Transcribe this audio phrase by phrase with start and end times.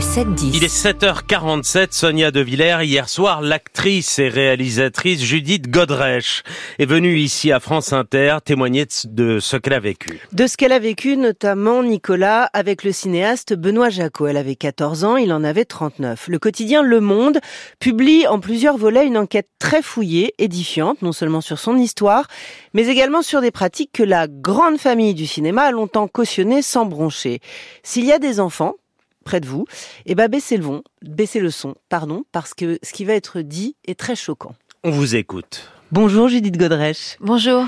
[0.00, 0.50] 7-10.
[0.54, 2.84] Il est 7h47, Sonia De Villers.
[2.84, 6.42] Hier soir, l'actrice et réalisatrice Judith Godrèche
[6.78, 10.18] est venue ici à France Inter témoigner de ce qu'elle a vécu.
[10.32, 14.26] De ce qu'elle a vécu, notamment Nicolas, avec le cinéaste Benoît Jacot.
[14.26, 16.28] Elle avait 14 ans, il en avait 39.
[16.28, 17.38] Le quotidien Le Monde
[17.78, 22.26] publie en plusieurs volets une enquête très fouillée, édifiante, non seulement sur son histoire,
[22.72, 26.86] mais également sur des pratiques que la grande famille du cinéma a longtemps cautionnées sans
[26.86, 27.40] broncher.
[27.82, 28.76] S'il y a des enfants,
[29.24, 29.66] près de vous,
[30.06, 33.14] et eh ben baissez le son, baissez le son, pardon, parce que ce qui va
[33.14, 34.54] être dit est très choquant.
[34.82, 35.70] On vous écoute.
[35.92, 37.16] Bonjour Judith Godrèche.
[37.20, 37.66] Bonjour.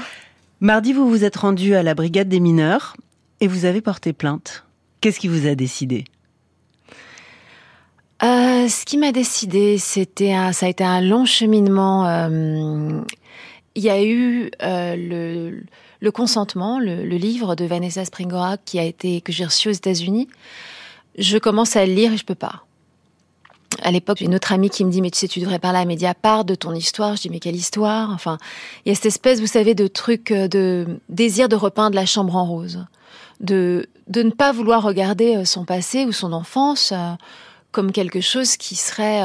[0.61, 2.97] Mardi, vous vous êtes rendu à la brigade des mineurs
[3.41, 4.65] et vous avez porté plainte.
[5.01, 6.05] Qu'est-ce qui vous a décidé?
[8.23, 12.07] Euh, Ce qui m'a décidé, c'était ça a été un long cheminement.
[12.07, 13.01] Euh,
[13.75, 15.65] il y a eu euh, le,
[16.01, 19.73] le, consentement, le, le, livre de Vanessa Springora qui a été que j'ai reçu aux
[19.73, 20.29] États-Unis
[21.19, 22.65] je commence à le lire et je peux pas.
[23.83, 25.79] À l'époque, j'ai une autre amie qui me dit mais tu sais tu devrais parler
[25.79, 27.17] à Mediapart de ton histoire.
[27.17, 28.11] Je dis mais quelle histoire?
[28.11, 28.39] Enfin,
[28.85, 32.07] il y a cette espèce, vous savez, de truc euh, de désir de repeindre la
[32.07, 32.85] chambre en rose,
[33.41, 37.13] de de ne pas vouloir regarder euh, son passé ou son enfance euh,
[37.71, 39.23] comme quelque chose qui serait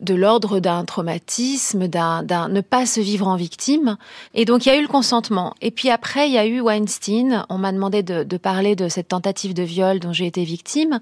[0.00, 3.96] de l'ordre d'un traumatisme, d'un, ne pas se vivre en victime.
[4.34, 5.54] Et donc il y a eu le consentement.
[5.60, 7.44] Et puis après, il y a eu Weinstein.
[7.48, 11.00] On m'a demandé de, parler de cette tentative de viol dont j'ai été victime.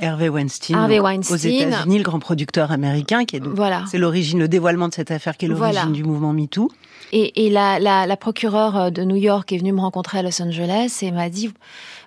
[0.00, 1.34] Hervé Weinstein, Hervé Weinstein.
[1.34, 3.84] aux États-Unis, le grand producteur américain, qui est donc, voilà.
[3.90, 6.70] c'est l'origine, le dévoilement de cette affaire qui est l'origine du mouvement MeToo.
[7.12, 10.42] Et, et la, la, la procureure de New York est venue me rencontrer à Los
[10.42, 11.50] Angeles et m'a dit,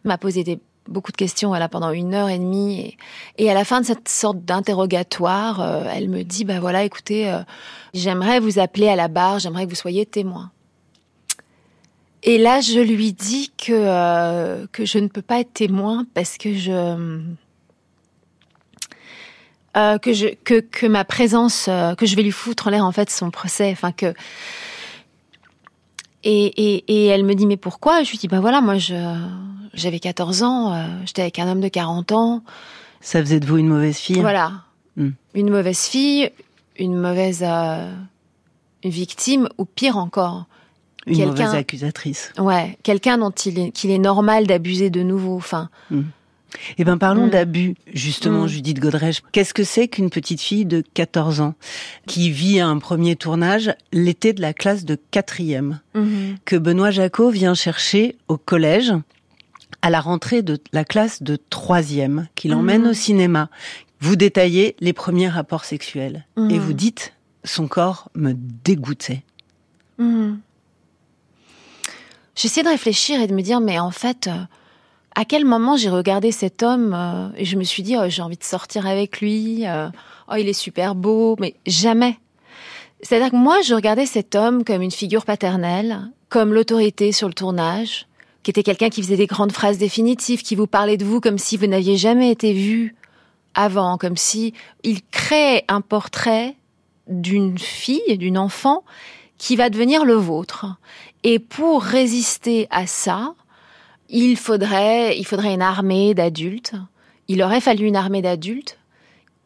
[0.04, 2.98] m'a posé des beaucoup de questions elle pendant une heure et demie
[3.38, 7.30] et, à la fin de cette sorte d'interrogatoire euh, elle me dit bah voilà écoutez
[7.30, 7.40] euh,
[7.94, 10.52] j'aimerais vous appeler à la barre j'aimerais que vous soyez témoin.
[12.24, 16.38] Et là je lui dis que euh, que je ne peux pas être témoin parce
[16.38, 17.22] que je
[19.74, 23.10] que je que que ma présence que je vais lui foutre en l'air en fait
[23.10, 23.70] son procès.
[23.72, 24.14] Enfin que
[26.24, 28.04] et, et, et, elle me dit mais pourquoi?
[28.04, 28.96] Je lui dis bah voilà moi je
[29.74, 32.44] j'avais 14 ans, euh, j'étais avec un homme de 40 ans.
[33.02, 34.20] Ça faisait de vous une mauvaise fille?
[34.20, 34.64] Voilà.
[34.98, 35.12] Hmm.
[35.34, 36.32] Une mauvaise fille,
[36.78, 37.94] une mauvaise euh,
[38.84, 40.46] victime, ou pire encore.
[41.08, 42.34] Une mauvaise accusatrice.
[42.38, 45.36] Ouais, quelqu'un dont il est, qu'il est normal d'abuser de nouveau.
[45.38, 45.70] Enfin.
[45.92, 46.04] Hmm.
[46.78, 47.32] Eh ben parlons hmm.
[47.32, 49.22] d'abus, justement, Judith Godrèche.
[49.32, 51.56] Qu'est-ce que c'est qu'une petite fille de 14 ans
[52.08, 55.80] qui vit un premier tournage l'été de la classe de quatrième,
[56.46, 58.94] que Benoît Jacot vient chercher au collège
[59.82, 62.90] à la rentrée de la classe de troisième, qu'il emmène mhm.
[62.90, 63.50] au cinéma.
[64.02, 66.60] Vous détaillez les premiers rapports sexuels et mhm.
[66.60, 69.24] vous dites son corps me dégoûtait.
[69.98, 70.40] Mhm.
[72.36, 74.38] J'essaie de réfléchir et de me dire mais en fait euh,
[75.20, 78.22] à quel moment j'ai regardé cet homme euh, et je me suis dit oh, j'ai
[78.22, 79.90] envie de sortir avec lui euh,
[80.32, 82.18] oh il est super beau mais jamais
[83.02, 87.34] c'est-à-dire que moi je regardais cet homme comme une figure paternelle comme l'autorité sur le
[87.34, 88.08] tournage
[88.44, 91.38] qui était quelqu'un qui faisait des grandes phrases définitives, qui vous parlait de vous comme
[91.38, 92.96] si vous n'aviez jamais été vu
[93.54, 94.54] avant, comme si
[94.84, 96.56] il crée un portrait
[97.08, 98.86] d'une fille, d'une enfant,
[99.38, 100.78] qui va devenir le vôtre.
[101.24, 103.34] Et pour résister à ça,
[104.10, 106.74] il faudrait, il faudrait une armée d'adultes.
[107.28, 108.80] Il aurait fallu une armée d'adultes.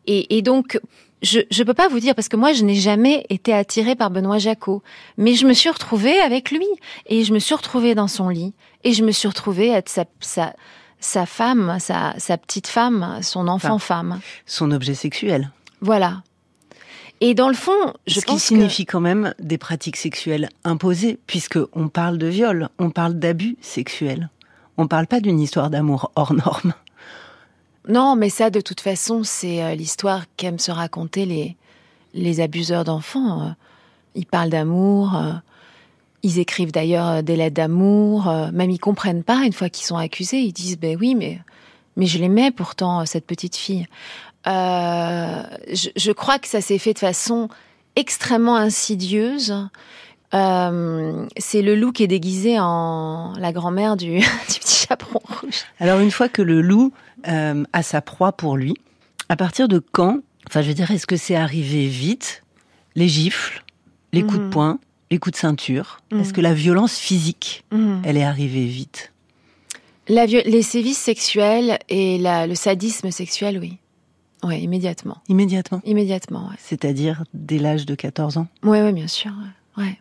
[0.05, 0.79] Et, et donc,
[1.21, 4.11] je ne peux pas vous dire parce que moi je n'ai jamais été attirée par
[4.11, 4.83] Benoît Jacot,
[5.17, 6.67] mais je me suis retrouvée avec lui
[7.07, 8.53] et je me suis retrouvée dans son lit
[8.83, 10.53] et je me suis retrouvée être sa, sa,
[10.99, 14.19] sa femme, sa, sa petite femme, son enfant femme.
[14.45, 15.51] Son objet sexuel.
[15.79, 16.23] Voilà.
[17.21, 21.59] Et dans le fond, je Ce qui signifie quand même des pratiques sexuelles imposées, puisque
[21.71, 24.29] on parle de viol, on parle d'abus sexuels.
[24.77, 26.73] On parle pas d'une histoire d'amour hors norme.
[27.87, 31.57] Non, mais ça, de toute façon, c'est euh, l'histoire qu'aiment se raconter les,
[32.13, 33.41] les abuseurs d'enfants.
[33.41, 33.49] Euh.
[34.15, 35.33] Ils parlent d'amour, euh.
[36.23, 40.39] ils écrivent d'ailleurs des lettres d'amour, même ils comprennent pas une fois qu'ils sont accusés.
[40.39, 41.41] Ils disent, ben oui, mais,
[41.97, 43.87] mais je l'aimais pourtant, cette petite fille.
[44.45, 47.49] Je, je, crois que ça s'est fait de façon
[47.95, 49.55] extrêmement insidieuse.
[50.33, 55.63] C'est le loup qui est déguisé en la grand-mère du, du petit chaperon rouge.
[55.79, 56.91] Alors une fois que le loup
[57.27, 58.75] euh, à sa proie pour lui.
[59.29, 60.19] À partir de quand
[60.49, 62.43] Enfin, je veux dire, est-ce que c'est arrivé vite
[62.95, 63.63] Les gifles,
[64.11, 64.49] les coups de mhm.
[64.49, 66.01] poing, les coups de ceinture?
[66.11, 66.19] Mhm.
[66.19, 68.01] Est-ce que la violence physique, mhm.
[68.03, 69.13] elle est arrivée vite?
[70.09, 73.77] La Les sévices sexuels et la, le sadisme sexuel, oui.
[74.43, 75.19] Oui, immédiatement.
[75.29, 76.57] Immédiatement Immédiatement, ouais.
[76.59, 78.47] C'est-à-dire dès l'âge de 14 ans?
[78.63, 79.31] Oui, oui, bien sûr.
[79.77, 79.97] Ouais.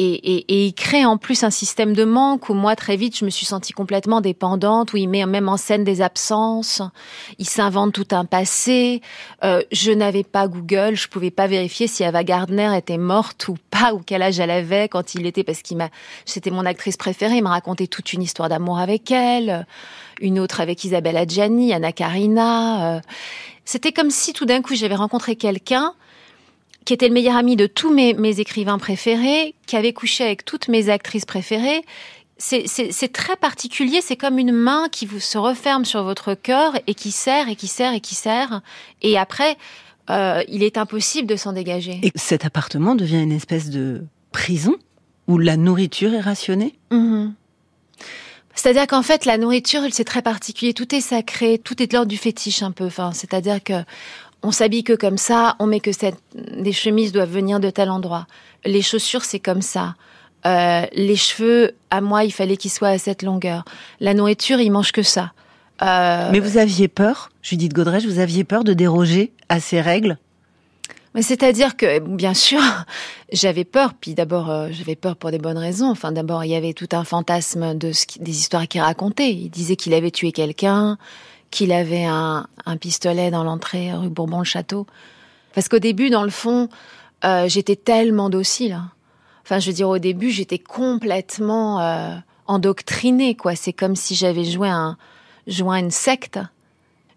[0.00, 3.30] Et, il crée en plus un système de manque où moi très vite je me
[3.30, 6.82] suis sentie complètement dépendante, où il met même en scène des absences,
[7.38, 9.02] il s'invente tout un passé.
[9.42, 13.56] Euh, je n'avais pas Google, je pouvais pas vérifier si Ava Gardner était morte ou
[13.70, 15.88] pas, ou quel âge elle avait quand il était, parce qu'il m'a,
[16.24, 19.66] c'était mon actrice préférée, il m'a raconté toute une histoire d'amour avec elle,
[20.20, 22.96] une autre avec Isabelle Adjani, Anna Karina.
[22.96, 23.00] Euh.
[23.64, 25.92] C'était comme si tout d'un coup j'avais rencontré quelqu'un
[26.84, 30.68] qui était le meilleur ami de tous mes, écrivains préférés, qui avait couché avec toutes
[30.68, 31.82] mes actrices préférées.
[32.38, 36.94] C'est très particulier, c'est comme une main qui vous se referme sur votre cœur et
[36.94, 38.62] qui serre et qui serre et qui serre.
[39.02, 39.56] Et après,
[40.10, 42.00] euh, il est impossible de s'en dégager.
[42.02, 44.76] Et cet appartement devient une espèce de prison
[45.26, 46.78] où la nourriture est rationnée?
[46.90, 47.32] Mm-hmm.
[48.54, 50.74] C'est-à-dire qu'en fait, la nourriture, c'est très particulier.
[50.74, 52.86] Tout est sacré, tout est de l'ordre du fétiche un peu.
[52.86, 53.84] Enfin, c'est-à-dire que
[54.42, 57.90] on s'habille que comme ça, on met que cette, des chemises doivent venir de tel
[57.90, 58.26] endroit.
[58.64, 59.94] Les chaussures, c'est comme ça.
[60.46, 63.64] Euh, les cheveux, à moi, il fallait qu'ils soient à cette longueur.
[64.00, 65.32] La nourriture, il mange que ça.
[65.82, 66.30] Euh...
[66.32, 70.18] Mais vous aviez peur, Judith Godrèche, vous aviez peur de déroger à ces règles?
[71.14, 72.60] Mais c'est-à-dire que, bien sûr,
[73.32, 73.94] j'avais peur.
[73.94, 75.90] Puis d'abord, euh, j'avais peur pour des bonnes raisons.
[75.90, 79.30] Enfin, d'abord, il y avait tout un fantasme de ce des histoires qu'il racontait.
[79.30, 80.96] Il disait qu'il avait tué quelqu'un
[81.50, 82.46] qu'il avait un,
[82.80, 84.86] pistolet dans l'entrée rue Bourbon-le-Château.
[85.54, 86.68] Parce qu'au début, dans le fond,
[87.24, 88.80] euh, j'étais tellement docile.
[89.42, 92.14] Enfin, je veux dire, au début, j'étais complètement euh,
[92.46, 93.56] endoctrinée, quoi.
[93.56, 94.96] C'est comme si j'avais joué un,
[95.46, 96.38] joint une secte.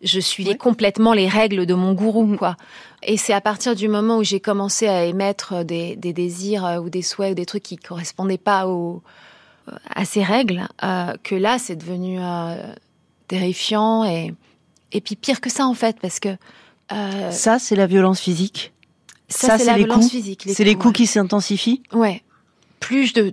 [0.02, 2.38] Je suivais complètement les règles de mon gourou, mm.
[2.38, 2.56] quoi.
[3.04, 6.90] Et c'est à partir du moment où j'ai commencé à émettre des, désirs euh, ou
[6.90, 9.04] des souhaits ou des trucs qui correspondaient pas aux,
[9.94, 10.68] à ces règles
[11.24, 12.18] que là, c'est devenu
[13.32, 14.34] terrifiant et
[14.92, 16.30] et puis pire que ça en fait parce que
[16.92, 18.74] euh, ça c'est la violence physique.
[19.30, 20.44] Ça, c'est la les violence physique.
[20.46, 21.82] C'est les coups qui s'intensifient.
[21.94, 22.22] Ouais.
[22.82, 23.32] Plus je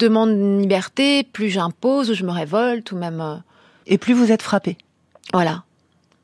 [0.00, 3.20] demande une liberté, plus j'impose ou je me révolte ou même.
[3.20, 3.36] Euh,
[3.86, 4.76] et plus vous êtes frappé.
[5.32, 5.62] Voilà.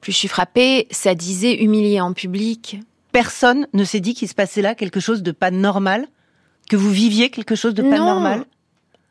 [0.01, 2.81] Plus je suis frappée, ça disait humilié en public.
[3.13, 6.09] Personne ne s'est dit qu'il se passait là quelque chose de pas normal,
[6.69, 8.45] que vous viviez quelque chose de pas normal.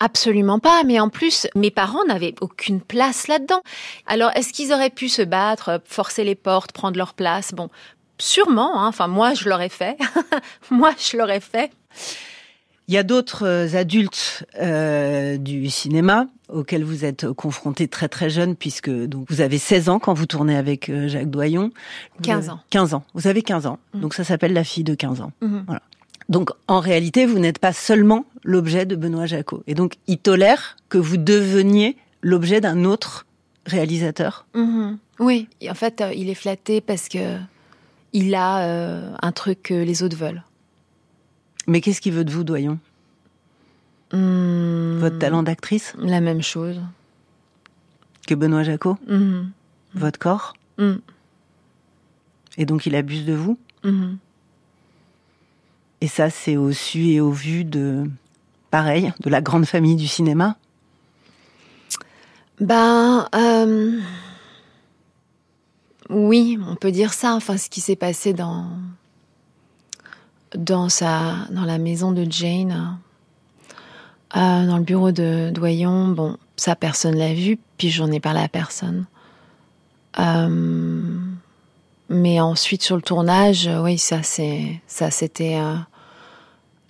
[0.03, 3.61] Absolument pas, mais en plus, mes parents n'avaient aucune place là-dedans.
[4.07, 7.53] Alors, est-ce qu'ils auraient pu se battre, forcer les portes, prendre leur place?
[7.53, 7.69] Bon,
[8.17, 8.87] sûrement, hein.
[8.87, 9.97] enfin moi je l'aurais fait.
[10.71, 11.71] moi je l'aurais fait.
[12.87, 18.29] Il y a d'autres euh, adultes euh, du cinéma auxquels vous êtes confrontés très très
[18.29, 21.71] jeunes, puisque donc vous avez 16 ans quand vous tournez avec euh, Jacques Doyon.
[22.23, 22.59] 15 ans.
[22.71, 23.03] 15 ans.
[23.13, 23.79] Vous avez 15 ans.
[23.93, 24.01] Mmh.
[24.01, 25.31] Donc ça s'appelle La fille de 15 ans.
[25.41, 25.59] Mmh.
[25.67, 25.81] Voilà.
[26.27, 29.63] Donc en réalité, vous n'êtes pas seulement l'objet de Benoît Jacot.
[29.67, 33.25] Et donc il tolère que vous deveniez l'objet d'un autre
[33.65, 34.45] réalisateur.
[34.55, 34.97] Mhm.
[35.19, 37.37] Oui, en fait, euh, il est flatté parce que
[38.13, 40.43] il a euh, un truc que les autres veulent.
[41.67, 42.79] Mais qu'est-ce qu'il veut de vous, Doyon?
[44.11, 44.97] Hmm.
[44.97, 45.93] Votre talent d'actrice?
[45.99, 46.81] La même chose.
[48.27, 48.97] Que Benoît Jacot?
[49.07, 49.51] Mhm.
[49.93, 50.53] Votre corps?
[50.77, 50.95] Hmm.
[52.57, 53.57] Et donc il abuse de vous?
[53.83, 54.17] Mhm.
[56.01, 58.09] Et ça, c'est au su et au vu de,
[58.71, 60.55] pareil, de la grande famille du cinéma?
[62.59, 63.99] Ben, euh,
[66.09, 67.35] oui, on peut dire ça.
[67.35, 68.67] Enfin, ce qui s'est passé dans
[70.55, 72.97] dans sa dans la maison de Jane,
[74.35, 76.09] euh, dans le bureau de Doyon.
[76.09, 79.05] Bon, ça personne l'a vu, puis j'en ai parlé à personne.
[80.19, 81.01] Euh,
[82.09, 85.57] mais ensuite sur le tournage, oui, ça c'est ça c'était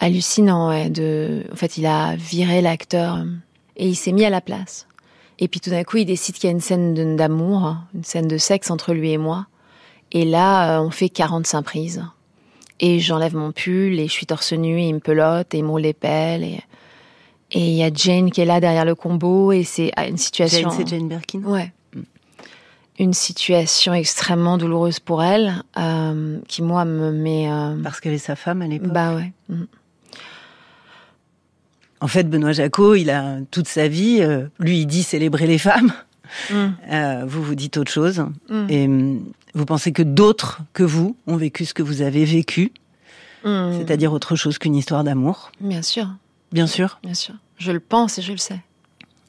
[0.02, 0.68] hallucinant.
[0.68, 3.26] Ouais, de, en fait, il a viré l'acteur euh,
[3.78, 4.88] et il s'est mis à la place.
[5.40, 8.28] Et puis tout d'un coup, il décide qu'il y a une scène d'amour, une scène
[8.28, 9.48] de sexe entre lui et moi.
[10.12, 12.06] Et là, euh, on fait 45 prises.
[12.80, 15.64] Et j'enlève mon pull et je suis torse nu et il me pelote et il
[15.64, 16.44] me pelles.
[16.44, 16.60] Et
[17.54, 20.18] et il y a Jane qui est là derrière le combo et c'est ah, une
[20.18, 20.70] situation.
[20.70, 21.44] Jane, c'est Jane Birkin.
[21.44, 21.74] Ouais.
[22.98, 27.50] Une situation extrêmement douloureuse pour elle, euh, qui moi me met.
[27.84, 28.94] Parce qu'elle est sa femme à l'époque.
[28.94, 29.34] Bah ouais.
[29.50, 29.64] Mm.
[32.02, 35.60] En fait, Benoît Jacot, il a toute sa vie, euh, lui, il dit célébrer les
[35.60, 35.94] femmes.
[36.50, 36.56] Mm.
[36.90, 38.26] Euh, vous vous dites autre chose.
[38.50, 38.66] Mm.
[38.70, 42.72] Et mm, vous pensez que d'autres que vous ont vécu ce que vous avez vécu,
[43.44, 45.52] c'est-à-dire autre chose qu'une histoire d'amour?
[45.60, 46.08] Bien sûr.
[46.52, 47.00] Bien sûr.
[47.04, 47.34] Bien sûr.
[47.58, 48.60] Je le pense et je le sais.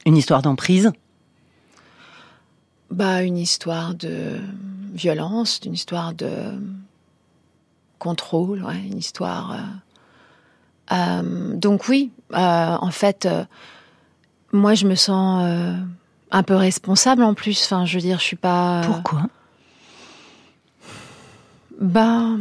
[0.05, 0.91] Une histoire d'emprise?
[2.91, 4.37] Bah, une histoire de
[4.93, 6.29] violence, une histoire de
[7.97, 9.53] contrôle, ouais, une histoire.
[9.53, 9.57] Euh,
[11.53, 12.35] donc oui, euh,
[12.79, 13.45] en fait, euh,
[14.51, 15.43] moi je me sens
[16.31, 17.63] un peu responsable en plus.
[17.63, 18.81] Enfin, je veux dire, je suis pas.
[18.85, 19.23] Pourquoi?
[21.79, 22.39] Ben,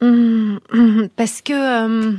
[0.00, 0.60] hum,
[1.16, 2.16] Parce que...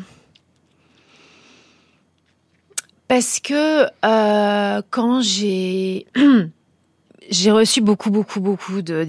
[3.07, 3.87] parce que
[4.91, 6.05] quand j'ai
[7.29, 9.07] j'ai reçu beaucoup beaucoup beaucoup de,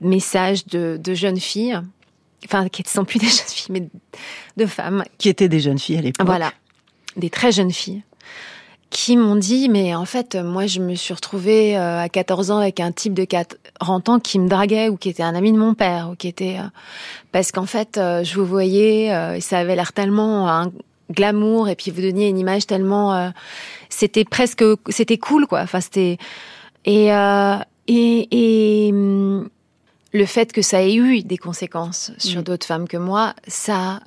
[0.00, 1.80] messages de, de, jeunes filles,
[2.44, 3.88] enfin qui ne sont plus des jeunes filles, mais
[4.56, 5.04] de femmes.
[5.18, 6.26] Qui étaient des jeunes filles à l'époque.
[6.26, 6.52] Voilà,
[7.16, 8.02] des très jeunes filles.
[8.90, 12.58] Qui m'ont dit mais en fait moi je me suis retrouvée euh, à 14 ans
[12.58, 15.58] avec un type de 40 ans qui me draguait ou qui était un ami de
[15.58, 16.68] mon père ou qui était euh,
[17.32, 20.70] parce qu'en fait euh, je vous voyais et ça avait l'air tellement un
[21.10, 23.32] glamour et puis vous donniez une image tellement
[23.88, 25.62] c'était presque c'était cool quoi.
[25.62, 26.18] Enfin c'était
[26.84, 27.10] et
[27.86, 29.48] et, et hum,
[30.14, 32.44] le fait que ça ait eu des conséquences sur mm.
[32.44, 34.00] d'autres femmes que moi ça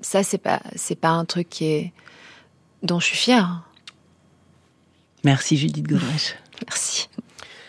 [0.00, 1.92] ça c'est pas c'est pas un truc qui est
[2.82, 3.62] dont je suis fière
[5.24, 6.36] Merci Judith Godrèche.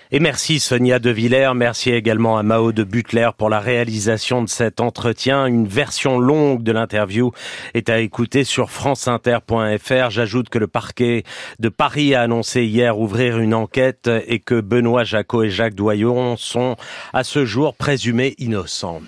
[0.09, 4.47] Et merci Sonia De Villers, merci également à Mao de Butler pour la réalisation de
[4.47, 5.45] cet entretien.
[5.47, 7.33] Une version longue de l'interview
[7.73, 10.09] est à écouter sur franceinter.fr.
[10.09, 11.23] J'ajoute que le parquet
[11.59, 16.37] de Paris a annoncé hier ouvrir une enquête et que Benoît Jacot et Jacques Doyon
[16.37, 16.77] sont
[17.11, 19.01] à ce jour présumés innocents.